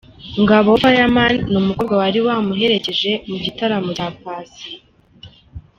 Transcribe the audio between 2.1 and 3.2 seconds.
wamuherekeje